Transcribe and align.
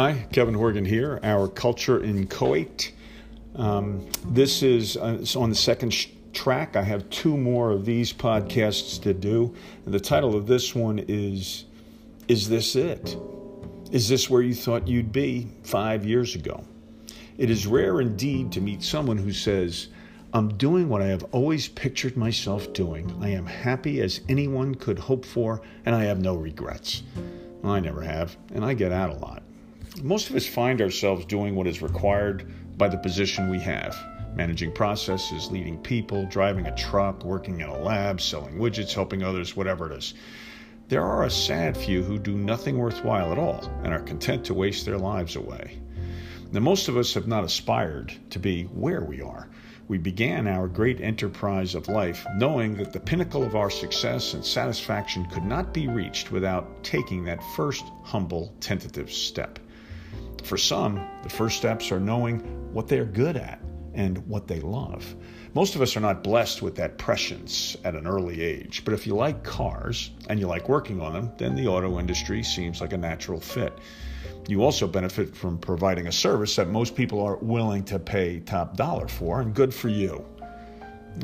Hi, 0.00 0.28
Kevin 0.30 0.54
Horgan 0.54 0.84
here, 0.84 1.18
Our 1.24 1.48
Culture 1.48 2.04
in 2.04 2.28
Kuwait. 2.28 2.92
Um, 3.56 4.06
this 4.26 4.62
is 4.62 4.96
uh, 4.96 5.24
on 5.34 5.50
the 5.50 5.56
second 5.56 5.90
sh- 5.90 6.10
track. 6.32 6.76
I 6.76 6.82
have 6.82 7.10
two 7.10 7.36
more 7.36 7.72
of 7.72 7.84
these 7.84 8.12
podcasts 8.12 9.02
to 9.02 9.12
do. 9.12 9.52
And 9.84 9.92
the 9.92 9.98
title 9.98 10.36
of 10.36 10.46
this 10.46 10.72
one 10.72 11.04
is 11.08 11.64
Is 12.28 12.48
This 12.48 12.76
It? 12.76 13.16
Is 13.90 14.08
this 14.08 14.30
where 14.30 14.40
you 14.40 14.54
thought 14.54 14.86
you'd 14.86 15.10
be 15.10 15.48
five 15.64 16.06
years 16.06 16.36
ago? 16.36 16.62
It 17.36 17.50
is 17.50 17.66
rare 17.66 18.00
indeed 18.00 18.52
to 18.52 18.60
meet 18.60 18.84
someone 18.84 19.18
who 19.18 19.32
says, 19.32 19.88
I'm 20.32 20.56
doing 20.56 20.88
what 20.88 21.02
I 21.02 21.08
have 21.08 21.24
always 21.32 21.66
pictured 21.66 22.16
myself 22.16 22.72
doing. 22.72 23.12
I 23.20 23.30
am 23.30 23.46
happy 23.46 24.00
as 24.00 24.20
anyone 24.28 24.76
could 24.76 25.00
hope 25.00 25.24
for, 25.24 25.60
and 25.84 25.92
I 25.92 26.04
have 26.04 26.20
no 26.20 26.36
regrets. 26.36 27.02
I 27.64 27.80
never 27.80 28.02
have, 28.02 28.36
and 28.54 28.64
I 28.64 28.74
get 28.74 28.92
out 28.92 29.10
a 29.10 29.14
lot. 29.14 29.42
Most 30.02 30.30
of 30.30 30.36
us 30.36 30.46
find 30.46 30.80
ourselves 30.80 31.24
doing 31.24 31.54
what 31.54 31.66
is 31.66 31.82
required 31.82 32.50
by 32.78 32.88
the 32.88 32.98
position 32.98 33.50
we 33.50 33.58
have 33.60 33.96
managing 34.34 34.70
processes, 34.70 35.50
leading 35.50 35.76
people, 35.78 36.24
driving 36.26 36.66
a 36.66 36.76
truck, 36.76 37.24
working 37.24 37.60
in 37.60 37.68
a 37.68 37.78
lab, 37.82 38.20
selling 38.20 38.56
widgets, 38.56 38.92
helping 38.92 39.24
others, 39.24 39.56
whatever 39.56 39.90
it 39.90 39.98
is. 39.98 40.14
There 40.88 41.02
are 41.02 41.24
a 41.24 41.30
sad 41.30 41.76
few 41.76 42.02
who 42.02 42.18
do 42.18 42.36
nothing 42.36 42.78
worthwhile 42.78 43.32
at 43.32 43.38
all 43.38 43.64
and 43.82 43.92
are 43.92 44.00
content 44.00 44.44
to 44.44 44.54
waste 44.54 44.86
their 44.86 44.98
lives 44.98 45.34
away. 45.34 45.80
Now, 46.52 46.60
most 46.60 46.88
of 46.88 46.96
us 46.96 47.12
have 47.14 47.26
not 47.26 47.42
aspired 47.42 48.12
to 48.30 48.38
be 48.38 48.64
where 48.64 49.02
we 49.02 49.20
are. 49.20 49.48
We 49.88 49.98
began 49.98 50.46
our 50.46 50.68
great 50.68 51.00
enterprise 51.00 51.74
of 51.74 51.88
life 51.88 52.24
knowing 52.36 52.76
that 52.76 52.92
the 52.92 53.00
pinnacle 53.00 53.42
of 53.42 53.56
our 53.56 53.70
success 53.70 54.34
and 54.34 54.44
satisfaction 54.44 55.26
could 55.26 55.44
not 55.44 55.74
be 55.74 55.88
reached 55.88 56.30
without 56.30 56.84
taking 56.84 57.24
that 57.24 57.42
first 57.56 57.84
humble, 58.04 58.54
tentative 58.60 59.10
step. 59.10 59.58
For 60.44 60.56
some, 60.56 61.06
the 61.22 61.28
first 61.28 61.56
steps 61.56 61.92
are 61.92 62.00
knowing 62.00 62.40
what 62.72 62.88
they're 62.88 63.04
good 63.04 63.36
at 63.36 63.60
and 63.94 64.18
what 64.28 64.46
they 64.46 64.60
love. 64.60 65.16
Most 65.54 65.74
of 65.74 65.82
us 65.82 65.96
are 65.96 66.00
not 66.00 66.22
blessed 66.22 66.62
with 66.62 66.76
that 66.76 66.98
prescience 66.98 67.76
at 67.84 67.94
an 67.94 68.06
early 68.06 68.40
age, 68.40 68.84
but 68.84 68.94
if 68.94 69.06
you 69.06 69.14
like 69.14 69.42
cars 69.42 70.10
and 70.28 70.38
you 70.38 70.46
like 70.46 70.68
working 70.68 71.00
on 71.00 71.12
them, 71.12 71.32
then 71.36 71.54
the 71.54 71.66
auto 71.66 71.98
industry 71.98 72.42
seems 72.42 72.80
like 72.80 72.92
a 72.92 72.98
natural 72.98 73.40
fit. 73.40 73.76
You 74.46 74.62
also 74.62 74.86
benefit 74.86 75.36
from 75.36 75.58
providing 75.58 76.06
a 76.06 76.12
service 76.12 76.56
that 76.56 76.68
most 76.68 76.94
people 76.94 77.20
are 77.20 77.36
willing 77.36 77.84
to 77.84 77.98
pay 77.98 78.40
top 78.40 78.76
dollar 78.76 79.08
for, 79.08 79.40
and 79.40 79.54
good 79.54 79.74
for 79.74 79.88
you. 79.88 80.24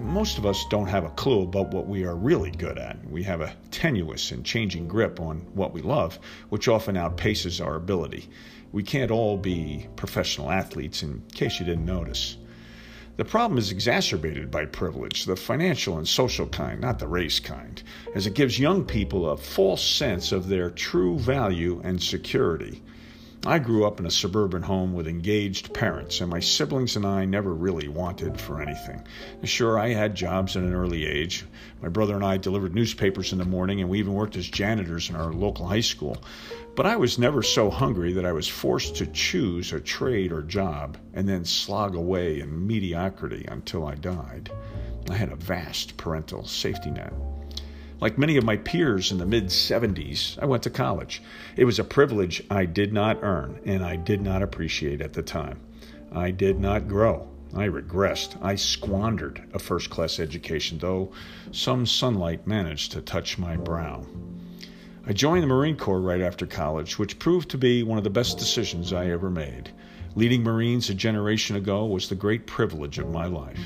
Most 0.00 0.38
of 0.38 0.46
us 0.46 0.64
don't 0.70 0.86
have 0.86 1.04
a 1.04 1.10
clue 1.10 1.42
about 1.42 1.72
what 1.72 1.86
we 1.86 2.04
are 2.04 2.16
really 2.16 2.50
good 2.50 2.78
at. 2.78 2.96
We 3.10 3.22
have 3.24 3.40
a 3.40 3.52
tenuous 3.70 4.30
and 4.30 4.44
changing 4.44 4.88
grip 4.88 5.20
on 5.20 5.40
what 5.54 5.72
we 5.72 5.82
love, 5.82 6.18
which 6.48 6.68
often 6.68 6.96
outpaces 6.96 7.64
our 7.64 7.74
ability. 7.74 8.28
We 8.72 8.82
can't 8.82 9.10
all 9.10 9.36
be 9.36 9.88
professional 9.96 10.50
athletes, 10.50 11.02
in 11.02 11.22
case 11.34 11.60
you 11.60 11.66
didn't 11.66 11.84
notice. 11.84 12.38
The 13.18 13.26
problem 13.26 13.58
is 13.58 13.70
exacerbated 13.70 14.50
by 14.50 14.64
privilege, 14.64 15.26
the 15.26 15.36
financial 15.36 15.98
and 15.98 16.08
social 16.08 16.46
kind, 16.46 16.80
not 16.80 16.98
the 16.98 17.06
race 17.06 17.38
kind, 17.40 17.82
as 18.14 18.26
it 18.26 18.32
gives 18.32 18.58
young 18.58 18.84
people 18.86 19.28
a 19.28 19.36
false 19.36 19.84
sense 19.84 20.32
of 20.32 20.48
their 20.48 20.70
true 20.70 21.18
value 21.18 21.82
and 21.84 22.02
security. 22.02 22.82
I 23.44 23.58
grew 23.58 23.84
up 23.84 23.98
in 23.98 24.06
a 24.06 24.10
suburban 24.10 24.62
home 24.62 24.94
with 24.94 25.08
engaged 25.08 25.74
parents, 25.74 26.20
and 26.20 26.30
my 26.30 26.38
siblings 26.38 26.94
and 26.94 27.04
I 27.04 27.24
never 27.24 27.52
really 27.52 27.88
wanted 27.88 28.40
for 28.40 28.62
anything. 28.62 29.02
Sure, 29.42 29.80
I 29.80 29.88
had 29.88 30.14
jobs 30.14 30.56
at 30.56 30.62
an 30.62 30.72
early 30.72 31.06
age. 31.06 31.44
My 31.82 31.88
brother 31.88 32.14
and 32.14 32.24
I 32.24 32.36
delivered 32.36 32.72
newspapers 32.72 33.32
in 33.32 33.38
the 33.38 33.44
morning, 33.44 33.80
and 33.80 33.90
we 33.90 33.98
even 33.98 34.14
worked 34.14 34.36
as 34.36 34.46
janitors 34.46 35.10
in 35.10 35.16
our 35.16 35.32
local 35.32 35.66
high 35.66 35.80
school. 35.80 36.22
But 36.76 36.86
I 36.86 36.94
was 36.94 37.18
never 37.18 37.42
so 37.42 37.68
hungry 37.68 38.12
that 38.12 38.24
I 38.24 38.30
was 38.30 38.46
forced 38.46 38.94
to 38.96 39.06
choose 39.06 39.72
a 39.72 39.80
trade 39.80 40.30
or 40.30 40.42
job 40.42 40.96
and 41.12 41.28
then 41.28 41.44
slog 41.44 41.96
away 41.96 42.38
in 42.38 42.68
mediocrity 42.68 43.44
until 43.48 43.84
I 43.84 43.96
died. 43.96 44.52
I 45.10 45.14
had 45.14 45.32
a 45.32 45.36
vast 45.36 45.96
parental 45.96 46.46
safety 46.46 46.92
net. 46.92 47.12
Like 48.02 48.18
many 48.18 48.36
of 48.36 48.42
my 48.42 48.56
peers 48.56 49.12
in 49.12 49.18
the 49.18 49.26
mid 49.26 49.46
70s, 49.46 50.36
I 50.42 50.44
went 50.44 50.64
to 50.64 50.70
college. 50.70 51.22
It 51.56 51.66
was 51.66 51.78
a 51.78 51.84
privilege 51.84 52.42
I 52.50 52.64
did 52.64 52.92
not 52.92 53.22
earn 53.22 53.60
and 53.64 53.84
I 53.84 53.94
did 53.94 54.20
not 54.20 54.42
appreciate 54.42 55.00
at 55.00 55.12
the 55.12 55.22
time. 55.22 55.60
I 56.10 56.32
did 56.32 56.58
not 56.58 56.88
grow. 56.88 57.28
I 57.54 57.68
regressed. 57.68 58.36
I 58.42 58.56
squandered 58.56 59.44
a 59.54 59.60
first 59.60 59.88
class 59.88 60.18
education, 60.18 60.78
though 60.78 61.12
some 61.52 61.86
sunlight 61.86 62.44
managed 62.44 62.90
to 62.90 63.02
touch 63.02 63.38
my 63.38 63.56
brow. 63.56 64.04
I 65.06 65.12
joined 65.12 65.44
the 65.44 65.46
Marine 65.46 65.76
Corps 65.76 66.00
right 66.00 66.22
after 66.22 66.44
college, 66.44 66.98
which 66.98 67.20
proved 67.20 67.50
to 67.50 67.56
be 67.56 67.84
one 67.84 67.98
of 67.98 68.04
the 68.04 68.10
best 68.10 68.36
decisions 68.36 68.92
I 68.92 69.10
ever 69.10 69.30
made. 69.30 69.70
Leading 70.16 70.42
Marines 70.42 70.90
a 70.90 70.94
generation 70.94 71.54
ago 71.54 71.86
was 71.86 72.08
the 72.08 72.16
great 72.16 72.48
privilege 72.48 72.98
of 72.98 73.12
my 73.12 73.26
life. 73.26 73.60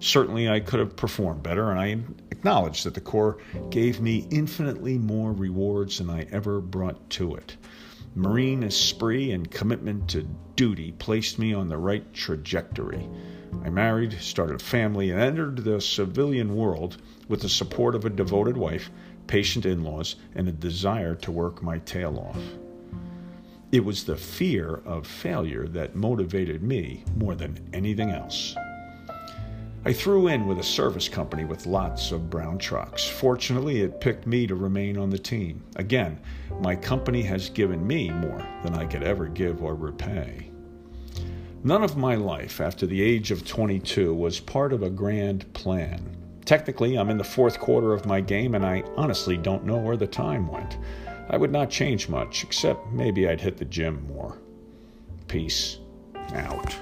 Certainly, 0.00 0.48
I 0.48 0.60
could 0.60 0.78
have 0.78 0.96
performed 0.96 1.42
better, 1.42 1.70
and 1.70 1.80
I 1.80 1.98
acknowledge 2.30 2.84
that 2.84 2.94
the 2.94 3.00
Corps 3.00 3.38
gave 3.70 4.00
me 4.00 4.26
infinitely 4.30 4.96
more 4.96 5.32
rewards 5.32 5.98
than 5.98 6.08
I 6.08 6.22
ever 6.30 6.60
brought 6.60 7.10
to 7.10 7.34
it. 7.34 7.56
Marine 8.14 8.62
esprit 8.62 9.32
and 9.32 9.50
commitment 9.50 10.08
to 10.10 10.28
duty 10.56 10.92
placed 10.92 11.38
me 11.38 11.52
on 11.52 11.68
the 11.68 11.78
right 11.78 12.12
trajectory. 12.14 13.08
I 13.64 13.70
married, 13.70 14.12
started 14.20 14.60
a 14.60 14.64
family, 14.64 15.10
and 15.10 15.20
entered 15.20 15.58
the 15.58 15.80
civilian 15.80 16.54
world 16.54 16.98
with 17.28 17.40
the 17.40 17.48
support 17.48 17.94
of 17.94 18.04
a 18.04 18.10
devoted 18.10 18.56
wife, 18.56 18.90
patient 19.26 19.66
in 19.66 19.82
laws, 19.82 20.16
and 20.34 20.48
a 20.48 20.52
desire 20.52 21.14
to 21.16 21.32
work 21.32 21.62
my 21.62 21.78
tail 21.78 22.18
off. 22.18 22.40
It 23.72 23.84
was 23.84 24.04
the 24.04 24.16
fear 24.16 24.80
of 24.86 25.06
failure 25.06 25.66
that 25.68 25.94
motivated 25.94 26.62
me 26.62 27.04
more 27.16 27.34
than 27.34 27.68
anything 27.72 28.10
else. 28.10 28.56
I 29.84 29.92
threw 29.92 30.26
in 30.26 30.46
with 30.46 30.58
a 30.58 30.64
service 30.64 31.08
company 31.08 31.44
with 31.44 31.66
lots 31.66 32.10
of 32.10 32.28
brown 32.28 32.58
trucks. 32.58 33.08
Fortunately, 33.08 33.82
it 33.82 34.00
picked 34.00 34.26
me 34.26 34.46
to 34.46 34.54
remain 34.54 34.98
on 34.98 35.08
the 35.08 35.18
team. 35.18 35.62
Again, 35.76 36.20
my 36.60 36.74
company 36.74 37.22
has 37.22 37.48
given 37.48 37.86
me 37.86 38.10
more 38.10 38.44
than 38.64 38.74
I 38.74 38.86
could 38.86 39.04
ever 39.04 39.26
give 39.26 39.62
or 39.62 39.74
repay. 39.74 40.50
None 41.62 41.84
of 41.84 41.96
my 41.96 42.16
life 42.16 42.60
after 42.60 42.86
the 42.86 43.00
age 43.00 43.30
of 43.30 43.46
22 43.46 44.12
was 44.14 44.40
part 44.40 44.72
of 44.72 44.82
a 44.82 44.90
grand 44.90 45.50
plan. 45.54 46.16
Technically, 46.44 46.96
I'm 46.96 47.10
in 47.10 47.18
the 47.18 47.24
fourth 47.24 47.60
quarter 47.60 47.92
of 47.92 48.06
my 48.06 48.20
game, 48.20 48.54
and 48.54 48.66
I 48.66 48.82
honestly 48.96 49.36
don't 49.36 49.64
know 49.64 49.78
where 49.78 49.96
the 49.96 50.06
time 50.06 50.48
went. 50.48 50.78
I 51.30 51.36
would 51.36 51.52
not 51.52 51.70
change 51.70 52.08
much, 52.08 52.42
except 52.42 52.90
maybe 52.92 53.28
I'd 53.28 53.40
hit 53.40 53.56
the 53.56 53.64
gym 53.64 54.06
more. 54.08 54.38
Peace 55.28 55.78
out. 56.32 56.74